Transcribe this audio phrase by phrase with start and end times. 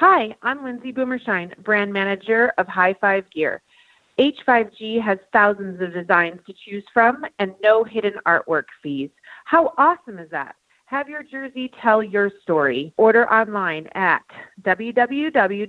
[0.00, 3.60] Hi, I'm Lindsay Boomershine, brand manager of High Five Gear.
[4.18, 9.10] H5G has thousands of designs to choose from and no hidden artwork fees.
[9.44, 10.56] How awesome is that?
[10.86, 12.94] Have your jersey tell your story.
[12.96, 14.24] Order online at
[14.62, 15.68] www.high,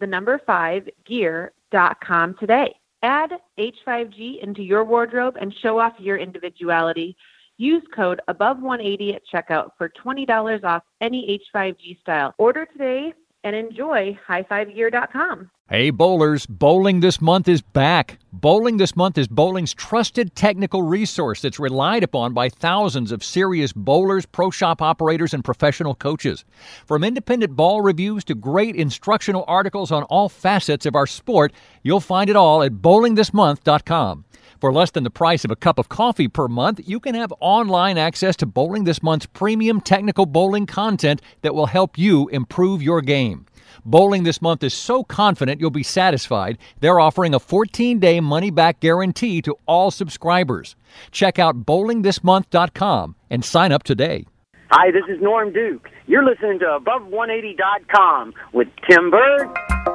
[0.00, 2.74] the number 5 gear.com today.
[3.02, 7.18] Add H5G into your wardrobe and show off your individuality.
[7.62, 12.34] Use code above 180 at checkout for $20 off any H5G style.
[12.36, 15.48] Order today and enjoy highfivegear.com.
[15.70, 18.18] Hey, bowlers, bowling this month is back.
[18.32, 23.72] Bowling this month is bowling's trusted technical resource that's relied upon by thousands of serious
[23.72, 26.44] bowlers, pro shop operators, and professional coaches.
[26.84, 31.52] From independent ball reviews to great instructional articles on all facets of our sport,
[31.84, 34.24] you'll find it all at bowlingthismonth.com.
[34.62, 37.34] For less than the price of a cup of coffee per month, you can have
[37.40, 42.80] online access to Bowling This Month's premium technical bowling content that will help you improve
[42.80, 43.44] your game.
[43.84, 48.52] Bowling This Month is so confident you'll be satisfied, they're offering a 14 day money
[48.52, 50.76] back guarantee to all subscribers.
[51.10, 54.26] Check out bowlingthismonth.com and sign up today.
[54.70, 55.88] Hi, this is Norm Duke.
[56.06, 59.91] You're listening to Above180.com with Tim Berg.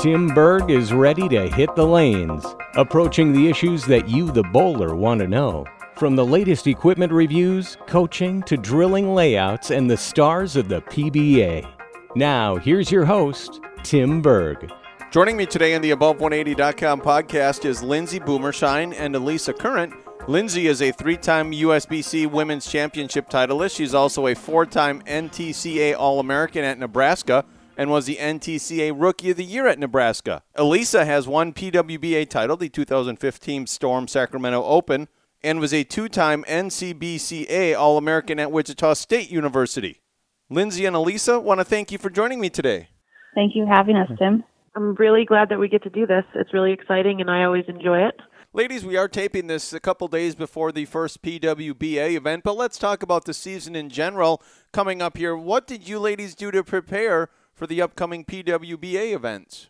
[0.00, 2.46] Tim Berg is ready to hit the lanes,
[2.76, 5.66] approaching the issues that you, the bowler, want to know.
[5.96, 11.68] From the latest equipment reviews, coaching, to drilling layouts, and the stars of the PBA.
[12.14, 14.70] Now, here's your host, Tim Berg.
[15.10, 19.92] Joining me today on the Above180.com podcast is Lindsay Boomershine and Elysia Current.
[20.28, 23.74] Lindsay is a three time USBC Women's Championship titleist.
[23.74, 27.44] She's also a four time NTCA All American at Nebraska
[27.78, 30.42] and was the NTCA Rookie of the Year at Nebraska.
[30.56, 35.06] Elysia has one PWBA title, the 2015 Storm Sacramento Open,
[35.44, 40.02] and was a two time NCBCA All American at Wichita State University.
[40.50, 42.88] Lindsay and Elysia, want to thank you for joining me today.
[43.36, 44.42] Thank you for having us, Tim.
[44.74, 46.24] I'm really glad that we get to do this.
[46.34, 48.14] It's really exciting and I always enjoy it.
[48.54, 52.78] Ladies, we are taping this a couple days before the first PWBA event, but let's
[52.78, 55.36] talk about the season in general coming up here.
[55.36, 59.68] What did you ladies do to prepare for the upcoming PWBA events?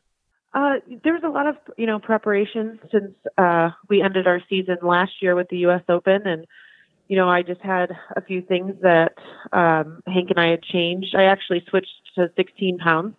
[0.55, 4.77] Uh, there was a lot of you know preparation since uh, we ended our season
[4.83, 5.83] last year with the U.S.
[5.89, 6.47] Open, and
[7.09, 9.15] you know I just had a few things that
[9.53, 11.15] um, Hank and I had changed.
[11.17, 13.15] I actually switched to 16 pounds,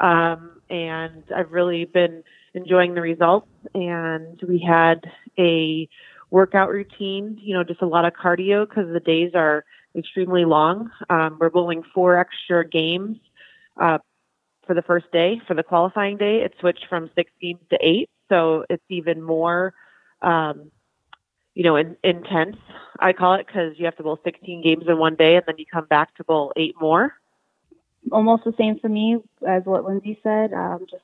[0.00, 2.22] um, and I've really been
[2.54, 3.48] enjoying the results.
[3.74, 5.88] And we had a
[6.30, 9.64] workout routine, you know, just a lot of cardio because the days are
[9.96, 10.90] extremely long.
[11.08, 13.16] Um, we're bowling four extra games
[13.78, 13.98] uh,
[14.66, 15.40] for the first day.
[15.46, 19.74] For the qualifying day, it switched from six games to eight, so it's even more,
[20.22, 20.70] um,
[21.54, 22.56] you know, in, intense.
[22.98, 25.56] I call it because you have to bowl 16 games in one day, and then
[25.58, 27.14] you come back to bowl eight more.
[28.12, 30.52] Almost the same for me as what Lindsay said.
[30.52, 31.02] Um, just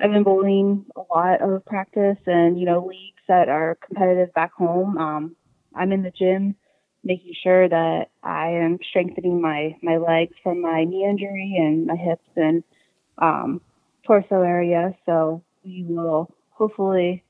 [0.00, 4.52] I've been bowling a lot of practice and you know leagues that are competitive back
[4.52, 4.98] home.
[4.98, 5.36] Um,
[5.74, 6.56] I'm in the gym
[7.04, 11.96] making sure that I am strengthening my my legs from my knee injury and my
[11.96, 12.62] hips and
[13.18, 13.60] um,
[14.06, 14.94] torso area.
[15.06, 17.22] So we will hopefully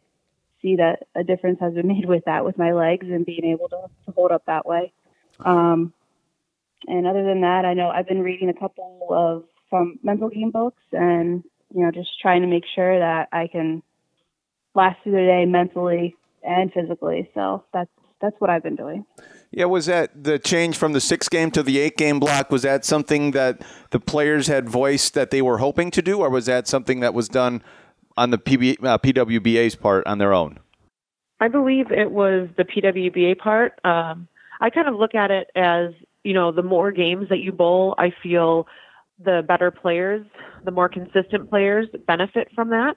[0.61, 3.69] see that a difference has been made with that with my legs and being able
[3.69, 4.93] to, to hold up that way.
[5.41, 5.93] Um,
[6.87, 10.51] and other than that, I know I've been reading a couple of some mental game
[10.51, 11.43] books and
[11.75, 13.83] you know just trying to make sure that I can
[14.75, 17.31] last through the day mentally and physically.
[17.35, 17.91] So that's
[18.21, 19.05] that's what I've been doing.
[19.53, 22.51] Yeah, was that the change from the six game to the eight game block?
[22.51, 26.31] Was that something that the players had voiced that they were hoping to do, or
[26.31, 27.63] was that something that was done
[28.17, 30.59] on the PB, uh, PWBA's part on their own?
[31.39, 33.79] I believe it was the PWBA part.
[33.85, 34.27] Um,
[34.61, 35.93] I kind of look at it as
[36.25, 38.67] you know, the more games that you bowl, I feel
[39.23, 40.25] the better players,
[40.65, 42.97] the more consistent players benefit from that.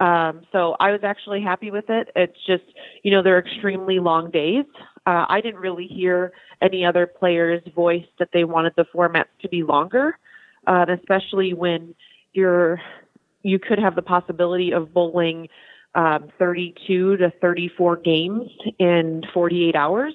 [0.00, 2.08] Um, so I was actually happy with it.
[2.14, 2.62] It's just,
[3.02, 4.64] you know, they're extremely long days.
[5.06, 9.48] Uh, I didn't really hear any other players voice that they wanted the formats to
[9.48, 10.18] be longer,
[10.66, 11.94] uh, especially when
[12.32, 12.80] you're
[13.42, 15.48] you could have the possibility of bowling
[15.94, 20.14] um, 32 to 34 games in 48 hours,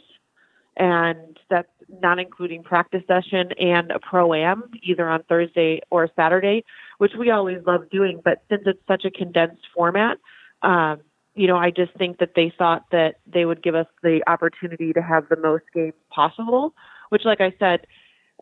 [0.76, 1.70] and that's
[2.02, 6.64] not including practice session and a pro am either on Thursday or Saturday
[7.04, 8.22] which we always love doing.
[8.24, 10.18] But since it's such a condensed format,
[10.62, 11.02] um,
[11.36, 14.94] you know, I just think that they thought that they would give us the opportunity
[14.94, 16.74] to have the most games possible,
[17.10, 17.88] which, like I said,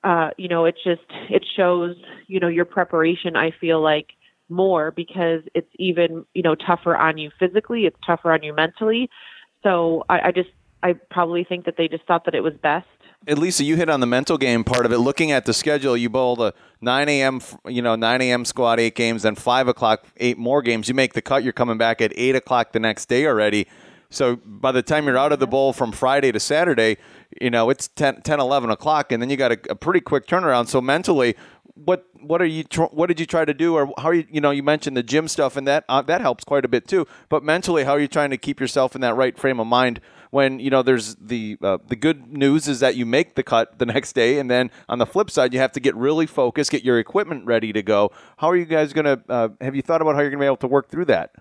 [0.03, 1.95] uh, you know, it just it shows,
[2.27, 3.35] you know, your preparation.
[3.35, 4.07] I feel like
[4.49, 7.85] more because it's even, you know, tougher on you physically.
[7.85, 9.09] It's tougher on you mentally.
[9.63, 10.49] So I, I just,
[10.83, 12.87] I probably think that they just thought that it was best
[13.27, 14.97] Elysia, you hit on the mental game part of it.
[14.97, 17.39] Looking at the schedule, you bowl the 9 a.m.
[17.67, 18.45] you know 9 a.m.
[18.45, 20.87] squad eight games, then five o'clock eight more games.
[20.87, 23.67] You make the cut, you're coming back at eight o'clock the next day already.
[24.09, 26.97] So by the time you're out of the bowl from Friday to Saturday,
[27.39, 30.25] you know it's 10, 10 11 o'clock, and then you got a, a pretty quick
[30.25, 30.67] turnaround.
[30.67, 31.35] So mentally,
[31.75, 34.25] what what are you tr- what did you try to do, or how are you?
[34.31, 36.87] You know, you mentioned the gym stuff, and that uh, that helps quite a bit
[36.87, 37.05] too.
[37.29, 40.01] But mentally, how are you trying to keep yourself in that right frame of mind?
[40.31, 43.77] When you know there's the uh, the good news is that you make the cut
[43.79, 46.71] the next day, and then on the flip side, you have to get really focused,
[46.71, 48.11] get your equipment ready to go.
[48.37, 49.21] How are you guys gonna?
[49.27, 51.35] Uh, have you thought about how you're gonna be able to work through that?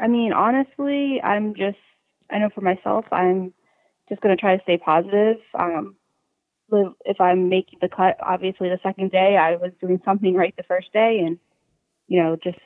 [0.00, 1.78] I mean, honestly, I'm just
[2.30, 3.52] I know for myself, I'm
[4.08, 5.36] just going to try to stay positive.
[5.58, 5.96] Um,
[7.04, 10.64] if I'm making the cut, obviously the second day I was doing something right the
[10.64, 11.38] first day, and
[12.08, 12.58] you know, just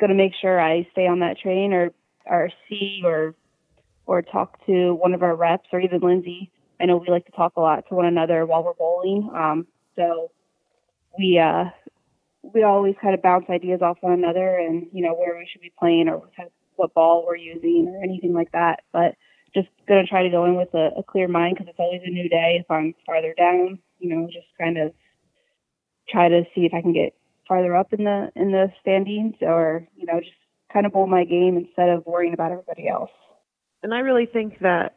[0.00, 1.90] going to make sure I stay on that train or
[2.26, 3.34] or see or
[4.06, 6.50] or talk to one of our reps or even Lindsay.
[6.80, 9.30] I know we like to talk a lot to one another while we're bowling.
[9.34, 9.66] Um,
[9.96, 10.30] so
[11.18, 11.66] we uh,
[12.42, 15.62] we always kind of bounce ideas off one another, and you know where we should
[15.62, 16.22] be playing or
[16.76, 18.80] what ball we're using or anything like that.
[18.92, 19.14] But
[19.54, 22.10] just gonna try to go in with a, a clear mind because it's always a
[22.10, 22.58] new day.
[22.60, 24.92] If I'm farther down, you know, just kind of
[26.08, 27.14] try to see if I can get
[27.48, 30.32] farther up in the in the standings, or you know, just
[30.72, 33.10] kind of bowl my game instead of worrying about everybody else.
[33.84, 34.96] And I really think that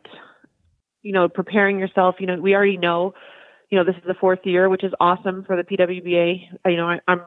[1.07, 2.15] you know, preparing yourself.
[2.19, 3.13] You know, we already know.
[3.69, 6.47] You know, this is the fourth year, which is awesome for the PWBA.
[6.65, 7.21] You know, I, I'm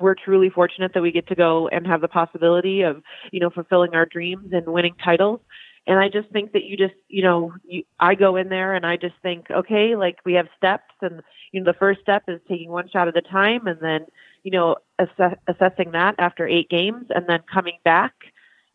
[0.00, 3.02] we're truly fortunate that we get to go and have the possibility of,
[3.32, 5.40] you know, fulfilling our dreams and winning titles.
[5.86, 8.84] And I just think that you just, you know, you, I go in there and
[8.84, 11.22] I just think, okay, like we have steps, and
[11.52, 14.06] you know, the first step is taking one shot at a time, and then,
[14.42, 18.14] you know, ass- assessing that after eight games, and then coming back,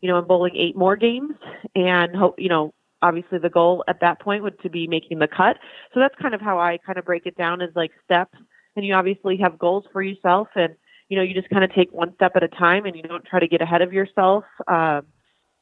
[0.02, 1.34] you know, and bowling eight more games,
[1.74, 5.28] and hope, you know, obviously the goal at that point would to be making the
[5.28, 5.56] cut.
[5.94, 8.36] So that's kind of how I kind of break it down as like steps,
[8.76, 10.74] and you obviously have goals for yourself, and
[11.08, 13.26] you know, you just kind of take one step at a time and you don't
[13.26, 15.02] try to get ahead of yourself, um,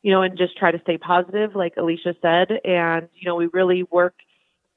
[0.00, 2.60] you know, and just try to stay positive, like Elysia said.
[2.64, 4.14] And, you know, we really work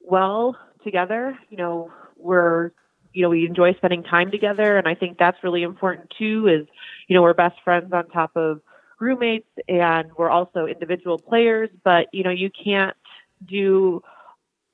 [0.00, 1.38] well together.
[1.48, 2.72] You know, we're,
[3.12, 4.76] you know, we enjoy spending time together.
[4.76, 6.66] And I think that's really important too, is,
[7.06, 8.60] you know, we're best friends on top of
[9.04, 12.96] roommates and we're also individual players, but, you know, you can't
[13.46, 14.02] do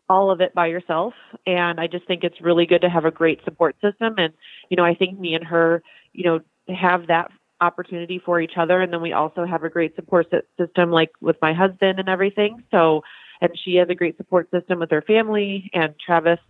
[0.09, 1.15] all of it by yourself.
[1.47, 4.15] And I just think it's really good to have a great support system.
[4.19, 4.33] And,
[4.69, 5.83] you know, I think me and her,
[6.13, 6.41] you know,
[6.75, 7.31] have that
[7.61, 8.81] opportunity for each other.
[8.81, 12.63] And then we also have a great support system, like with my husband and everything.
[12.71, 13.03] So,
[13.41, 16.41] and she has a great support system with her family and Travis.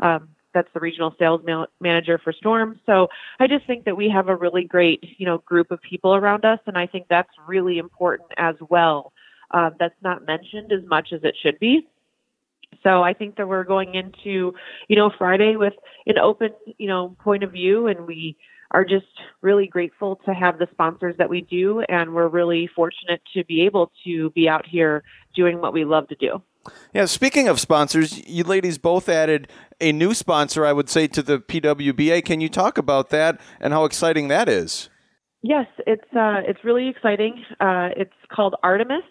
[0.00, 2.80] Um, that's the regional sales ma- manager for Storm.
[2.86, 3.08] So
[3.38, 6.44] I just think that we have a really great, you know, group of people around
[6.44, 9.12] us, and I think that's really important as well.
[9.50, 11.86] Uh, that's not mentioned as much as it should be.
[12.82, 14.54] So I think that we're going into,
[14.88, 15.74] you know, Friday with
[16.06, 18.36] an open, you know, point of view and we
[18.70, 19.06] are just
[19.42, 23.62] really grateful to have the sponsors that we do and we're really fortunate to be
[23.62, 25.02] able to be out here
[25.34, 26.40] doing what we love to do.
[26.92, 29.48] Yeah, speaking of sponsors, you ladies both added
[29.80, 32.24] a new sponsor, I would say, to the PWBA.
[32.24, 34.88] Can you talk about that and how exciting that is?
[35.42, 37.42] Yes, it's uh, it's really exciting.
[37.60, 39.04] Uh, it's called Artemis,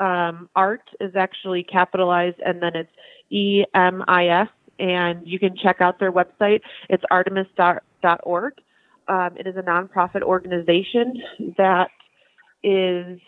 [0.00, 2.90] um, art is actually capitalized and then it's
[3.30, 4.48] E M I S,
[4.78, 6.60] and you can check out their website.
[6.88, 8.52] It's artemis.org.
[9.08, 11.22] Um, it is a nonprofit organization
[11.56, 11.88] that
[12.62, 13.20] is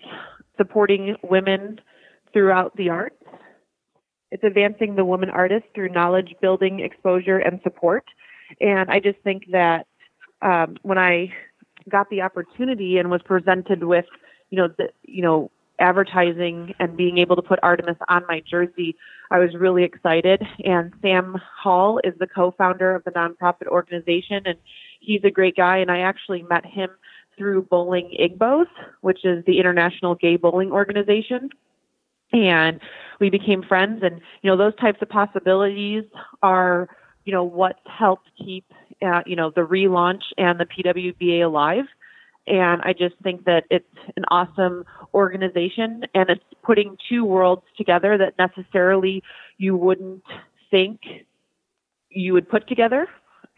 [0.57, 1.81] supporting women
[2.33, 3.17] throughout the arts.
[4.31, 8.05] It's advancing the woman artist through knowledge building, exposure, and support.
[8.61, 9.87] And I just think that
[10.43, 11.33] um, when I
[11.89, 14.05] got the opportunity and was presented with,
[14.51, 18.97] you know, the, you know, advertising and being able to put Artemis on my jersey,
[19.31, 20.43] I was really excited.
[20.65, 24.59] And Sam Hall is the co-founder of the nonprofit organization, and
[25.01, 25.79] he's a great guy.
[25.79, 26.91] And I actually met him
[27.37, 28.67] through Bowling IGBOs,
[29.01, 31.51] which is the International Gay Bowling Organization.
[32.33, 32.81] And
[33.21, 36.05] we became friends, and you know those types of possibilities
[36.43, 36.89] are,
[37.25, 38.65] you know, what helped keep,
[39.03, 41.87] uh, you know, the relaunch and the PWBA alive
[42.49, 43.85] and I just think that it's
[44.17, 49.23] an awesome organization and it's putting two worlds together that necessarily
[49.59, 50.23] you wouldn't
[50.71, 51.01] think
[52.09, 53.07] you would put together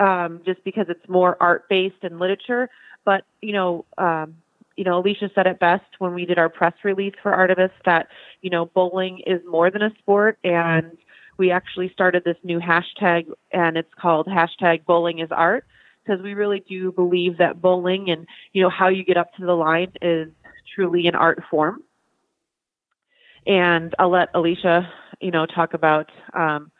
[0.00, 2.68] um, just because it's more art based and literature.
[3.04, 4.36] But, you know, um,
[4.80, 8.08] you know, Elysia said it best when we did our press release for Artemis that,
[8.40, 10.96] you know, bowling is more than a sport and
[11.36, 15.66] we actually started this new hashtag and it's called hashtag bowling is art
[16.02, 19.44] because we really do believe that bowling and you know how you get up to
[19.44, 20.28] the line is
[20.74, 21.82] truly an art form.
[23.46, 24.88] And I'll let Elysia,
[25.20, 26.72] you know, talk about um,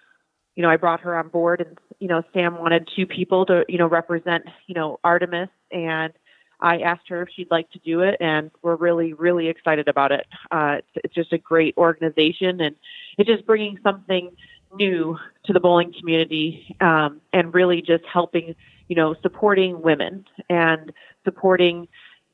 [0.57, 3.67] you know, I brought her on board and, you know, Sam wanted two people to,
[3.69, 6.15] you know, represent, you know, Artemis and
[6.63, 10.13] I asked her if she'd like to do it and we're really, really excited about
[10.13, 10.27] it.
[10.51, 12.77] Uh, it's, it's just a great organization and
[13.19, 14.31] it's just bringing something
[14.77, 18.55] new to the bowling community um, and really just helping,
[18.89, 20.93] you know, supporting women and
[21.25, 21.89] supporting,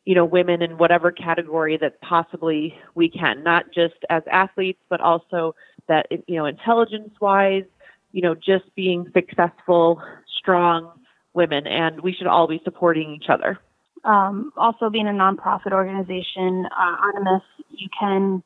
[0.04, 5.00] you know, women in whatever category that possibly we can, not just as athletes, but
[5.00, 5.54] also
[5.88, 7.64] that, you know, intelligence wise,
[8.12, 10.02] you know, just being successful,
[10.38, 10.90] strong
[11.33, 11.66] women.
[11.66, 13.59] And we should all be supporting each other.
[14.07, 18.45] Um, also, being a nonprofit organization, uh, Artemis, you can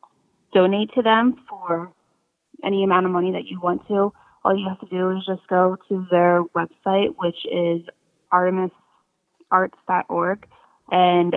[0.54, 1.92] donate to them for
[2.64, 4.10] any amount of money that you want to.
[4.42, 7.82] All you have to do is just go to their website, which is
[8.32, 10.46] artemisarts.org,
[10.90, 11.36] and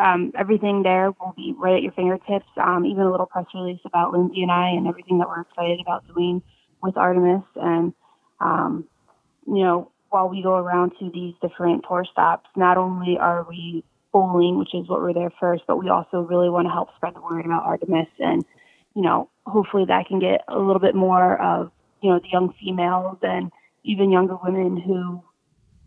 [0.00, 2.46] um, everything there will be right at your fingertips.
[2.62, 5.80] Um, even a little press release about Lindsay and I and everything that we're excited
[5.80, 6.42] about doing
[6.80, 7.42] with Artemis.
[7.56, 7.92] And,
[8.40, 8.84] um,
[9.48, 13.84] you know, while we go around to these different tour stops, not only are we
[14.12, 17.14] bowling, which is what we're there first, but we also really want to help spread
[17.14, 18.44] the word about Artemis and
[18.98, 21.70] you know, hopefully that can get a little bit more of,
[22.02, 23.52] you know, the young females and
[23.84, 25.22] even younger women who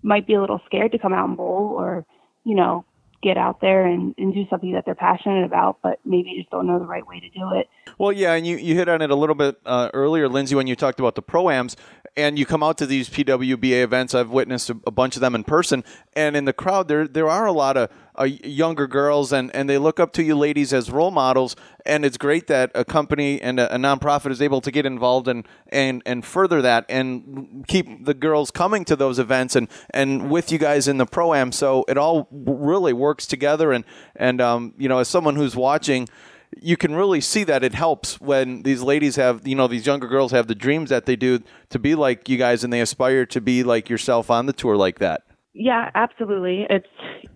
[0.01, 2.05] might be a little scared to come out and bowl or,
[2.45, 2.85] you know,
[3.21, 6.67] get out there and, and do something that they're passionate about, but maybe just don't
[6.67, 7.67] know the right way to do it.
[7.97, 10.67] Well, yeah, and you, you hit on it a little bit uh, earlier, Lindsay, when
[10.67, 11.75] you talked about the pro-ams,
[12.17, 14.13] and you come out to these PWBA events.
[14.13, 17.29] I've witnessed a, a bunch of them in person, and in the crowd, there there
[17.29, 20.73] are a lot of uh, younger girls, and, and they look up to you ladies
[20.73, 21.55] as role models.
[21.85, 25.27] And it's great that a company and a, a nonprofit is able to get involved
[25.27, 30.29] and, and, and further that and keep the girls coming to those events and, and
[30.29, 31.51] with you guys in the pro am.
[31.51, 33.71] So it all really works together.
[33.71, 36.07] And and um, you know, as someone who's watching
[36.59, 40.07] you can really see that it helps when these ladies have, you know, these younger
[40.07, 41.39] girls have the dreams that they do
[41.69, 44.75] to be like you guys and they aspire to be like yourself on the tour
[44.75, 45.23] like that.
[45.53, 46.65] Yeah, absolutely.
[46.69, 46.87] It's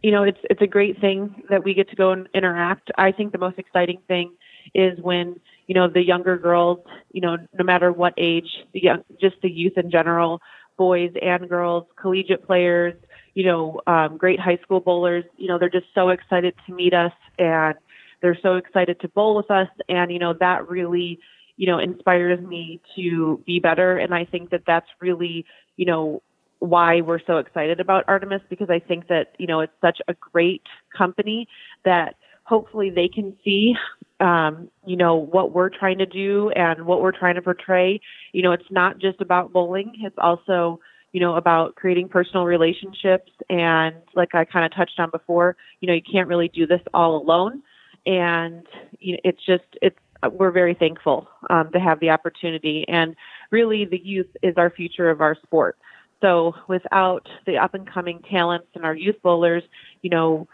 [0.01, 2.91] you know, it's it's a great thing that we get to go and interact.
[2.97, 4.33] I think the most exciting thing
[4.73, 6.79] is when, you know, the younger girls,
[7.11, 10.41] you know, no matter what age, the young, just the youth in general,
[10.77, 12.93] boys and girls, collegiate players,
[13.33, 16.93] you know, um, great high school bowlers, you know, they're just so excited to meet
[16.93, 17.75] us and
[18.21, 19.67] they're so excited to bowl with us.
[19.89, 21.19] And, you know, that really,
[21.57, 23.97] you know, inspires me to be better.
[23.97, 25.45] And I think that that's really,
[25.77, 26.21] you know,
[26.69, 30.13] why we're so excited about Artemis because I think that, you know, it's such a
[30.13, 30.63] great
[30.95, 31.47] company
[31.83, 33.75] that hopefully they can see
[34.21, 37.99] um, you know, what we're trying to do and what we're trying to portray.
[38.31, 40.79] You know, it's not just about bowling, it's also,
[41.11, 43.29] you know, about creating personal relationships.
[43.49, 46.79] And like I kind of touched on before, you know, you can't really do this
[46.93, 47.61] all alone
[48.05, 48.65] and
[48.99, 49.97] you know, it's just it's
[50.31, 52.85] we're very thankful um, to have the opportunity.
[52.87, 53.15] And
[53.51, 55.77] really, the youth is our future of our sport.
[56.25, 59.61] So without the up and coming talents and our youth bowlers,
[60.01, 60.47] you know,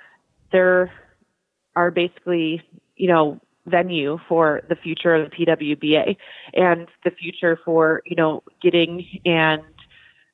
[0.51, 0.92] there are
[1.78, 2.62] our basically
[2.98, 6.18] you know venue for the future of the PWBA
[6.54, 9.62] and the future for you know getting and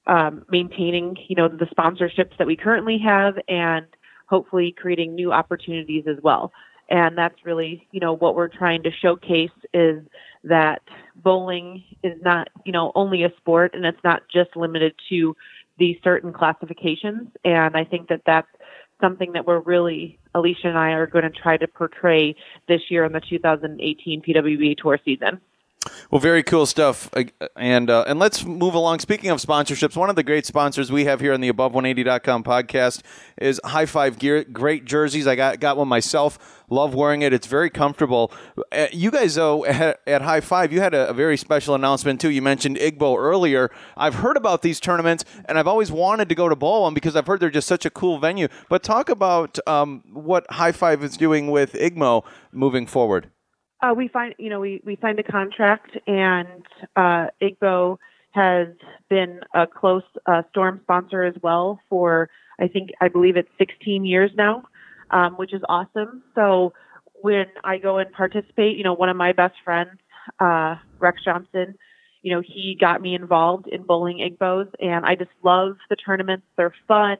[0.07, 3.85] um, maintaining you know the sponsorships that we currently have and
[4.25, 6.51] hopefully creating new opportunities as well
[6.89, 10.01] and that's really you know what we're trying to showcase is
[10.43, 10.81] that
[11.15, 15.35] bowling is not you know only a sport and it's not just limited to
[15.77, 17.29] these certain classifications.
[17.45, 18.47] And i think that that's
[19.01, 22.35] something that we're really elysia and i are going to try to portray
[22.67, 25.39] this year in the 2018 pwba tour season
[26.11, 27.09] well, very cool stuff.
[27.55, 28.99] And uh, and let's move along.
[28.99, 33.01] Speaking of sponsorships, one of the great sponsors we have here on the Above180.com podcast
[33.37, 34.43] is High Five Gear.
[34.43, 35.27] Great jerseys.
[35.27, 36.63] I got got one myself.
[36.69, 37.31] Love wearing it.
[37.31, 38.31] It's very comfortable.
[38.73, 42.19] Uh, you guys, though, at, at High Five, you had a, a, very special announcement
[42.19, 42.29] too.
[42.29, 43.71] You mentioned IGBO earlier.
[43.95, 47.15] I've heard about these tournaments, and I've always wanted to go to bowl them because
[47.15, 48.49] I've heard they're just such a cool venue.
[48.67, 53.31] But talk about um, what High Five is doing with IGBO moving forward.
[53.81, 56.65] Uh, we find, you know, we, we signed a contract, and
[56.95, 57.97] uh, IGBO
[58.31, 58.67] has
[59.09, 62.29] been a close uh, storm sponsor as well for,
[62.59, 64.63] I think, I believe it's 16 years now,
[65.11, 66.23] um, which is awesome.
[66.33, 66.73] So
[67.21, 69.91] when I go and participate, you know, one of my best friends,
[70.39, 71.75] uh, Rex Johnson,
[72.23, 76.45] you know, he got me involved in bowling IGBOs, and I just love the tournaments.
[76.57, 77.17] They're fun.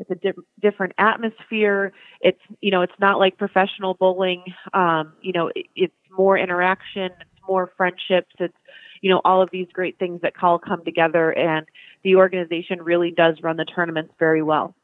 [0.00, 1.92] It's a di- different atmosphere.
[2.20, 4.44] It's you know it's not like professional bowling.
[4.72, 7.10] Um, you know it, it's more interaction.
[7.20, 8.34] It's more friendships.
[8.38, 8.54] It's
[9.00, 11.66] you know all of these great things that all come together, and
[12.02, 14.74] the organization really does run the tournaments very well.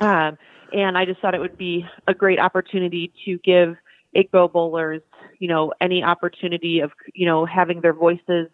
[0.00, 0.38] Um,
[0.72, 3.76] and I just thought it would be a great opportunity to give
[4.16, 5.02] IGBO bowlers,
[5.38, 8.48] you know, any opportunity of, you know, having their voices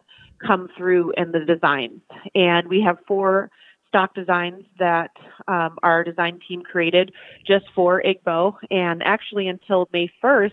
[0.44, 2.00] come through in the designs.
[2.34, 3.50] And we have four
[3.88, 5.10] stock designs that
[5.46, 7.12] um, our design team created
[7.46, 8.56] just for IGBO.
[8.70, 10.52] And actually, until May 1st,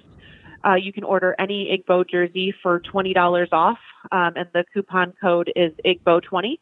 [0.65, 3.77] uh, you can order any IGBO jersey for $20 off,
[4.11, 6.59] um, and the coupon code is IGBO20.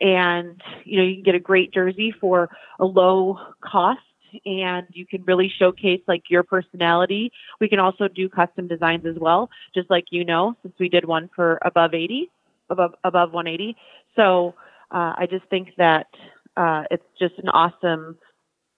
[0.00, 2.48] And you know you can get a great jersey for
[2.80, 4.00] a low cost,
[4.44, 7.30] and you can really showcase like your personality.
[7.60, 11.04] We can also do custom designs as well, just like you know, since we did
[11.04, 12.32] one for above 80,
[12.68, 13.76] above above 180.
[14.16, 14.54] So
[14.90, 16.08] uh, I just think that
[16.56, 18.18] uh, it's just an awesome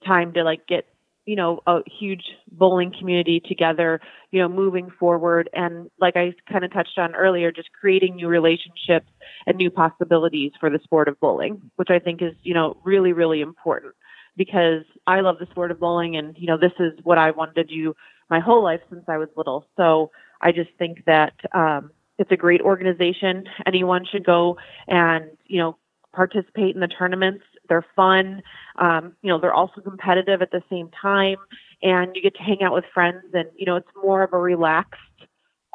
[0.06, 0.86] time to like get
[1.26, 4.00] you know a huge bowling community together
[4.30, 8.28] you know moving forward and like i kind of touched on earlier just creating new
[8.28, 9.06] relationships
[9.46, 13.12] and new possibilities for the sport of bowling which i think is you know really
[13.12, 13.94] really important
[14.36, 17.54] because i love the sport of bowling and you know this is what i wanted
[17.54, 17.94] to do
[18.30, 22.36] my whole life since i was little so i just think that um, it's a
[22.36, 24.56] great organization anyone should go
[24.88, 25.76] and you know
[26.14, 27.44] participate in the tournaments.
[27.68, 28.42] They're fun.
[28.76, 31.36] Um, you know, they're also competitive at the same time,
[31.82, 33.24] and you get to hang out with friends.
[33.32, 35.00] And you know, it's more of a relaxed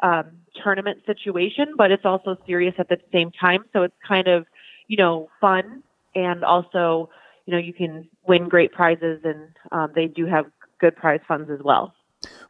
[0.02, 0.30] um,
[0.62, 3.64] tournament situation, but it's also serious at the same time.
[3.72, 4.46] So it's kind of,
[4.88, 5.82] you know, fun,
[6.14, 7.10] and also,
[7.46, 10.46] you know, you can win great prizes, and um, they do have
[10.80, 11.94] good prize funds as well.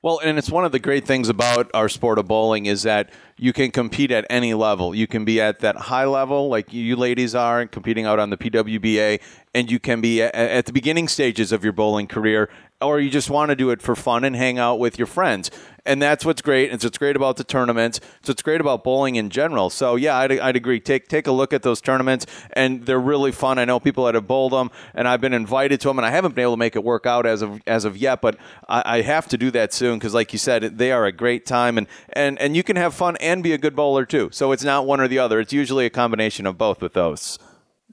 [0.03, 3.11] Well, and it's one of the great things about our sport of bowling is that
[3.37, 4.95] you can compete at any level.
[4.95, 8.37] You can be at that high level, like you ladies are, competing out on the
[8.37, 9.21] PWBA,
[9.55, 12.49] and you can be at, the beginning stages of your bowling career,
[12.81, 15.51] or you just want to do it for fun and hang out with your friends
[15.87, 16.71] and that's what's great.
[16.71, 18.01] And so It's great about the tournaments.
[18.23, 19.71] So it's great about bowling in general.
[19.71, 20.81] So yeah, I'd, I'd agree.
[20.81, 23.59] Take take a look at those tournaments, and they're really fun.
[23.59, 26.11] I know people that have bowled them, and I've been invited to them, and I
[26.11, 28.37] haven't been able to make it work out as of as of yet, but
[28.69, 31.47] I, I have to do that soon because, like you said, they are a great
[31.47, 34.31] time, and and and you can have fun and be a good bowler too.
[34.33, 35.41] So it's not one or the other.
[35.41, 37.39] It's usually a combination of both with those.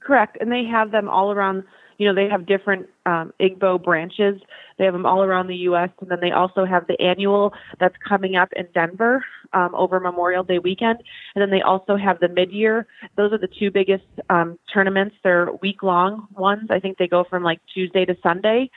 [0.02, 1.64] Correct, and they have them all around
[1.98, 4.40] you know, they have different um, IGBO branches.
[4.78, 5.90] They have them all around the U.S.
[6.00, 10.44] And then they also have the annual that's coming up in Denver um, over Memorial
[10.44, 11.02] Day weekend.
[11.34, 12.86] And then they also have the mid-year.
[13.16, 15.16] Those are the two biggest um, tournaments.
[15.24, 16.70] They're week-long ones.
[16.70, 18.70] I think they go from like Tuesday to Sunday.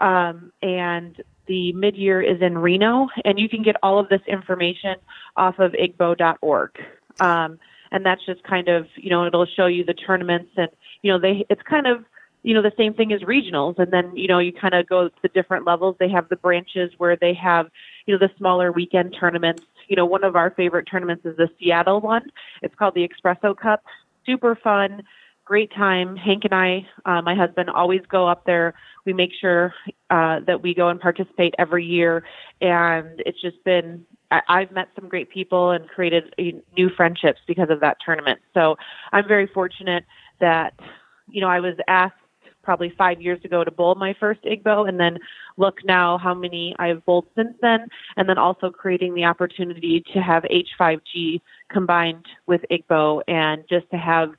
[0.00, 3.08] Um, and the mid-year is in Reno.
[3.24, 4.96] And you can get all of this information
[5.34, 6.70] off of igbo.org.
[7.20, 7.58] Um,
[7.90, 10.68] and that's just kind of, you know, it'll show you the tournaments and,
[11.00, 12.04] you know, they, it's kind of,
[12.46, 13.76] you know, the same thing as regionals.
[13.76, 15.96] And then, you know, you kind of go to different levels.
[15.98, 17.66] They have the branches where they have,
[18.06, 19.64] you know, the smaller weekend tournaments.
[19.88, 22.30] You know, one of our favorite tournaments is the Seattle one.
[22.62, 23.82] It's called the Espresso Cup.
[24.24, 25.02] Super fun,
[25.44, 26.14] great time.
[26.14, 28.74] Hank and I, uh, my husband, always go up there.
[29.04, 29.74] We make sure
[30.10, 32.22] uh, that we go and participate every year.
[32.60, 36.32] And it's just been I've met some great people and created
[36.76, 38.40] new friendships because of that tournament.
[38.54, 38.76] So
[39.12, 40.04] I'm very fortunate
[40.40, 40.74] that,
[41.28, 42.14] you know, I was asked
[42.66, 45.18] probably five years ago to bowl my first IGBO, and then
[45.56, 50.20] look now how many I've bowled since then, and then also creating the opportunity to
[50.20, 54.32] have H5G combined with IGBO and just to have,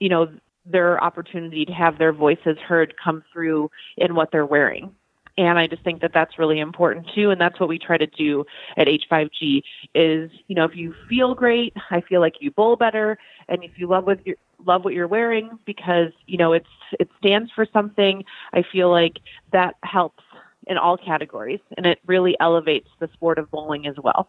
[0.00, 0.28] you know,
[0.66, 4.94] their opportunity to have their voices heard come through in what they're wearing.
[5.38, 7.30] And I just think that that's really important too.
[7.30, 8.44] And that's what we try to do
[8.76, 9.62] at H5G
[9.94, 13.16] is, you know, if you feel great, I feel like you bowl better.
[13.50, 16.66] And if you love with your, love what you're wearing because, you know, it's,
[16.98, 19.18] it stands for something, I feel like
[19.52, 20.22] that helps
[20.66, 24.28] in all categories and it really elevates the sport of bowling as well.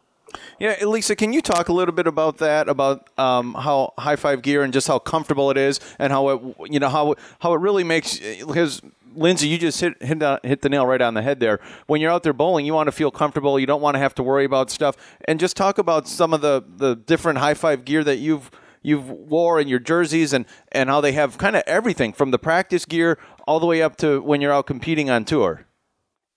[0.60, 4.42] Yeah, Elysia, can you talk a little bit about that, about um, how high five
[4.42, 7.60] gear and just how comfortable it is, and how it, you know, how how it
[7.60, 8.82] really makes because
[9.16, 11.60] Lindsay, you just hit hit, hit the nail right on the head there.
[11.88, 13.60] When you're out there bowling, you want to feel comfortable.
[13.60, 14.96] You don't want to have to worry about stuff.
[15.26, 19.10] And just talk about some of the, the different high five gear that you've you've
[19.10, 22.86] wore in your jerseys and, and how they have kind of everything from the practice
[22.86, 23.18] gear
[23.48, 25.66] all the way up to when you're out competing on tour.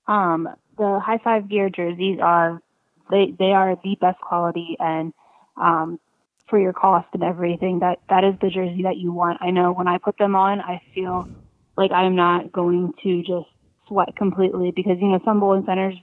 [0.07, 2.61] Um, the high five gear jerseys are
[3.11, 5.13] they they are the best quality and
[5.57, 5.99] um,
[6.49, 9.39] for your cost and everything that that is the jersey that you want.
[9.41, 11.29] I know when I put them on, I feel
[11.77, 13.49] like I'm not going to just
[13.89, 15.95] sweat completely because you know some bowling centers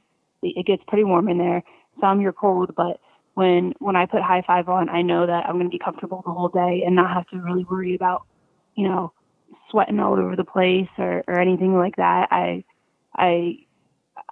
[0.43, 1.63] it gets pretty warm in there.
[1.99, 2.99] Some you're cold, but
[3.33, 6.21] when when I put high five on, I know that I'm going to be comfortable
[6.25, 8.23] the whole day and not have to really worry about
[8.75, 9.13] you know
[9.69, 12.27] sweating all over the place or or anything like that.
[12.31, 12.63] I
[13.15, 13.59] I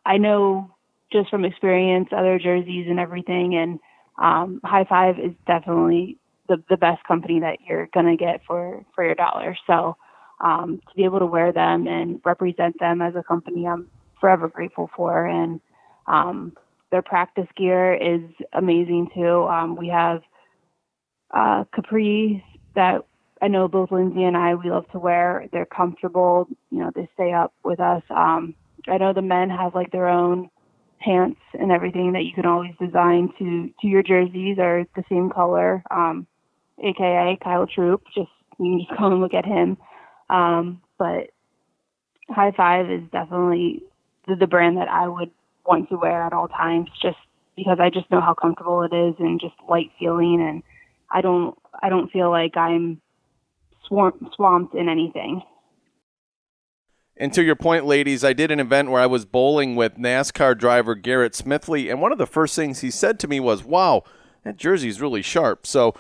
[0.06, 0.76] I know
[1.12, 3.80] just from experience other jerseys and everything and
[4.22, 9.06] um, high five is definitely the the best company that you're gonna get for for
[9.06, 9.56] your dollar.
[9.66, 9.96] So
[10.42, 14.48] um, to be able to wear them and represent them as a company, I'm forever
[14.48, 15.26] grateful for.
[15.26, 15.62] And
[16.08, 16.54] um,
[16.92, 18.22] their practice gear is
[18.54, 19.48] amazing too.
[19.48, 20.22] Um, we have
[21.32, 22.42] uh, capris
[22.76, 23.06] that
[23.42, 25.48] I know both Lindsay and I we love to wear.
[25.52, 26.48] They're comfortable.
[26.72, 28.04] You know, they stay up with us.
[28.10, 28.56] Um,
[28.88, 30.50] I know the men have like their own
[31.00, 35.30] pants and everything that you can always design to to your jerseys are the same
[35.30, 35.84] color.
[35.92, 36.28] Um,
[36.84, 38.04] aka Kyle Troup.
[38.16, 39.78] Just you can just go and look at him.
[40.30, 41.30] Um, but
[42.30, 43.84] High Five is definitely
[44.28, 45.32] the, the brand that I would
[45.70, 47.18] want to wear at all times, just
[47.56, 50.64] because I just know how comfortable it is and just light feeling, and
[51.12, 53.00] I don't I don't feel like I'm
[53.88, 55.44] swamp, swamped in anything.
[57.16, 60.58] And to your point, ladies, I did an event where I was bowling with NASCAR
[60.58, 64.04] driver Garrett Smithley, and one of the first things he said to me was, "Wow,
[64.44, 65.94] that jersey's really sharp." So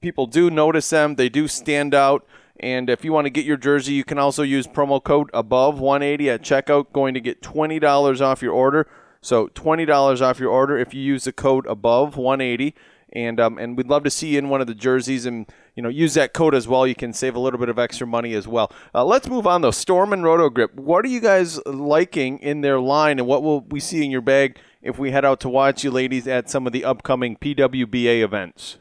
[0.00, 2.24] people do notice them; they do stand out.
[2.60, 5.80] And if you want to get your jersey, you can also use promo code above
[5.80, 8.86] 180 at checkout, going to get $20 off your order.
[9.20, 12.74] So $20 off your order if you use the code above 180
[13.14, 15.82] and um, and we'd love to see you in one of the jerseys and you
[15.82, 16.86] know use that code as well.
[16.86, 18.72] You can save a little bit of extra money as well.
[18.94, 19.70] Uh, let's move on though.
[19.70, 20.74] Storm and Roto Grip.
[20.74, 24.20] What are you guys liking in their line, and what will we see in your
[24.20, 28.22] bag if we head out to watch you ladies at some of the upcoming PWBA
[28.22, 28.78] events?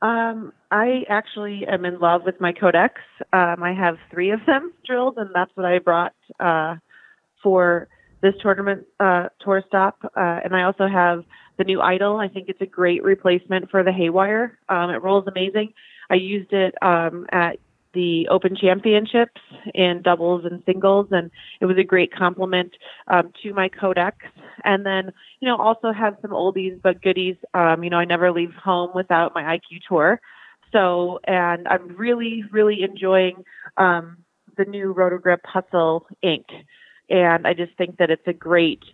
[0.00, 3.00] Um, I actually am in love with my Codex.
[3.32, 6.76] Um, I have three of them drilled, and that's what I brought uh,
[7.42, 7.88] for
[8.20, 9.98] this tournament uh, tour stop.
[10.04, 11.24] Uh, and I also have
[11.56, 12.18] the new Idol.
[12.18, 14.58] I think it's a great replacement for the Haywire.
[14.68, 15.72] Um, it rolls amazing.
[16.10, 17.58] I used it um, at
[17.98, 19.40] the Open Championships
[19.74, 22.70] in doubles and singles, and it was a great complement
[23.08, 24.18] um, to my Codex.
[24.62, 27.34] And then, you know, also have some oldies but goodies.
[27.54, 30.20] Um, you know, I never leave home without my IQ Tour.
[30.70, 33.42] So, and I'm really, really enjoying
[33.78, 34.18] um,
[34.56, 36.46] the new Rotogrip Hustle Ink.
[37.10, 38.84] And I just think that it's a great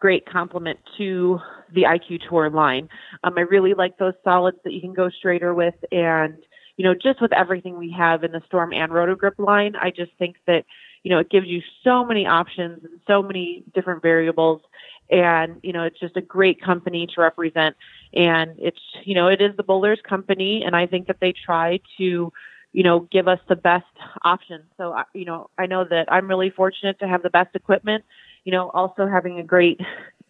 [0.00, 1.38] great complement to
[1.72, 2.88] the IQ Tour line.
[3.22, 6.34] Um, I really like those solids that you can go straighter with, and
[6.76, 10.12] you know, just with everything we have in the Storm and Rotogrip line, I just
[10.18, 10.64] think that
[11.02, 14.62] you know it gives you so many options and so many different variables,
[15.10, 17.76] and you know, it's just a great company to represent.
[18.14, 21.80] And it's you know, it is the Bowlers company, and I think that they try
[21.98, 22.32] to
[22.74, 23.84] you know, give us the best
[24.24, 24.64] options.
[24.78, 28.02] So, you know, I know that I'm really fortunate to have the best equipment
[28.44, 29.80] you know, also having a great,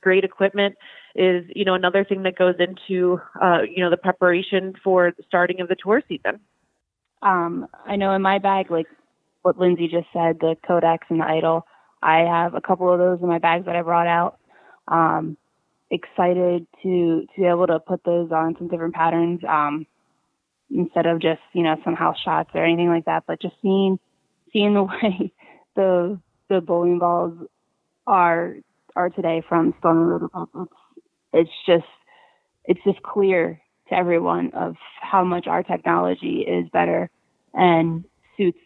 [0.00, 0.76] great equipment
[1.14, 5.22] is, you know, another thing that goes into, uh, you know, the preparation for the
[5.27, 6.40] starting of the tour season.
[7.22, 8.87] Um, I know in my bag, like
[9.42, 11.66] what Lindsay just said, the Codex and the Idol,
[12.03, 14.38] I have a couple of those in my bags that I brought out.
[14.88, 15.37] Um,
[15.90, 19.87] excited to to be able to put those on some different patterns um,
[20.70, 23.25] instead of just you know some house shots or anything like that.
[23.27, 23.98] But just seeing
[24.53, 25.33] seeing the way
[25.77, 27.35] the the bowling balls
[28.07, 28.57] are
[28.96, 30.72] are today from Storm Road It's,
[31.33, 31.85] it's just
[32.64, 37.11] it's just clear to everyone of how much our technology is better
[37.55, 38.05] and
[38.37, 38.59] suits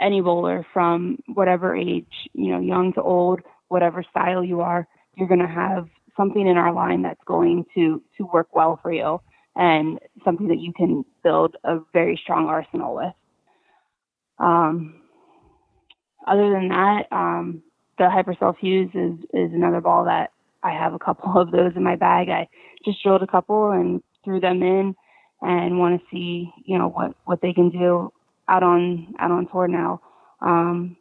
[0.00, 5.28] any bowler from whatever age, you know, young to old, whatever style you are, you're
[5.28, 9.20] going to have something in our line that's going to to work well for you
[9.56, 13.14] and something that you can build a very strong arsenal with.
[14.38, 15.02] Um,
[16.26, 17.62] other than that, um,
[17.98, 21.82] the Hypercell Fuse is is another ball that I have a couple of those in
[21.82, 22.28] my bag.
[22.28, 22.48] I
[22.84, 24.94] just drilled a couple and threw them in,
[25.40, 28.12] and want to see you know what what they can do
[28.48, 30.00] out on out on tour now.
[30.40, 30.96] Um,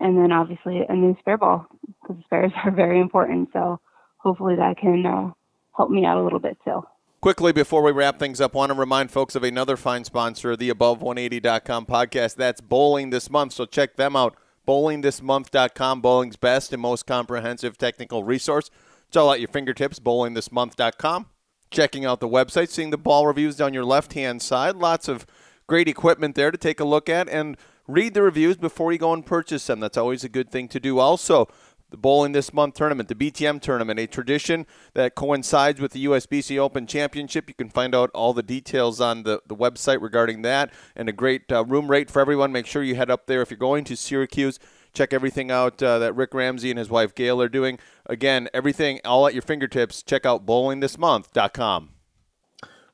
[0.00, 1.66] and then obviously a new spare ball
[2.02, 3.48] because spares are very important.
[3.52, 3.80] So
[4.18, 5.32] hopefully that can uh,
[5.76, 6.82] help me out a little bit too.
[7.20, 10.70] Quickly before we wrap things up, want to remind folks of another fine sponsor the
[10.70, 12.36] Above180.com podcast.
[12.36, 18.24] That's Bowling this month, so check them out bowlingthismonth.com, bowling's best and most comprehensive technical
[18.24, 18.70] resource.
[19.08, 21.26] It's all at your fingertips, bowlingthismonth.com.
[21.70, 24.76] Checking out the website, seeing the ball reviews down your left hand side.
[24.76, 25.26] Lots of
[25.66, 27.56] great equipment there to take a look at and
[27.88, 29.80] read the reviews before you go and purchase them.
[29.80, 30.98] That's always a good thing to do.
[30.98, 31.48] Also,
[31.90, 36.58] the Bowling This Month tournament, the BTM tournament, a tradition that coincides with the USBC
[36.58, 37.48] Open Championship.
[37.48, 41.12] You can find out all the details on the, the website regarding that and a
[41.12, 42.52] great uh, room rate for everyone.
[42.52, 44.58] Make sure you head up there if you're going to Syracuse.
[44.92, 47.78] Check everything out uh, that Rick Ramsey and his wife Gail are doing.
[48.06, 50.02] Again, everything all at your fingertips.
[50.02, 51.90] Check out bowlingthismonth.com.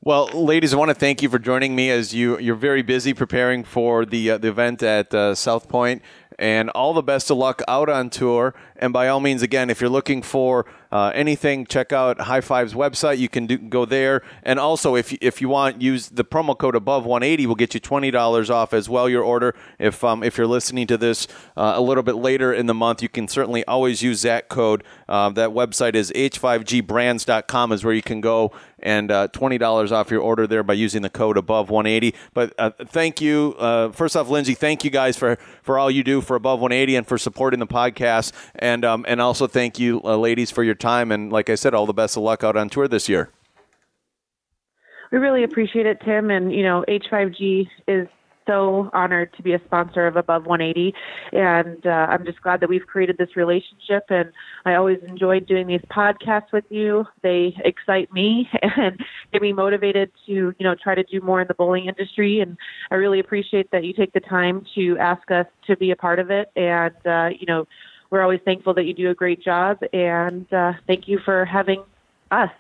[0.05, 3.15] Well, ladies, I want to thank you for joining me as you you're very busy
[3.15, 6.03] preparing for the uh, the event at uh, South Point
[6.43, 8.53] and all the best of luck out on tour.
[8.75, 12.75] And by all means, again, if you're looking for uh, anything, check out High Five's
[12.75, 13.19] website.
[13.19, 14.23] You can do, go there.
[14.43, 17.47] And also, if, if you want, use the promo code above 180.
[17.47, 19.55] We'll get you $20 off as well, your order.
[19.79, 23.03] If, um, if you're listening to this uh, a little bit later in the month,
[23.03, 24.83] you can certainly always use that code.
[25.09, 28.51] Uh, that website is h5gbrands.com is where you can go
[28.83, 32.15] and uh, $20 off your order there by using the code above 180.
[32.35, 33.55] But uh, thank you.
[33.59, 36.97] Uh, first off, Lindsay, thank you guys for, for all you do for above 180
[36.97, 38.33] and for supporting the podcast.
[38.55, 41.13] And, um, and also thank you, uh, ladies, for your time.
[41.13, 43.31] And like I said, all the best of luck out on tour this year.
[45.11, 46.31] We really appreciate it, Tim.
[46.31, 48.09] And, you know, H5G is
[48.47, 50.95] so honored to be a sponsor of Above 180.
[51.33, 54.05] And uh, I'm just glad that we've created this relationship.
[54.09, 54.33] And
[54.65, 57.07] I always enjoy doing these podcasts with you.
[57.23, 58.99] They excite me and
[59.33, 62.41] get me motivated to, you know, try to do more in the bowling industry.
[62.41, 62.57] And
[62.91, 66.19] I really appreciate that you take the time to ask us to be a part
[66.19, 66.51] of it.
[66.57, 67.67] And, uh, you know,
[68.11, 69.79] we're always thankful that you do a great job.
[69.93, 71.83] And uh, thank you for having
[72.31, 72.51] us.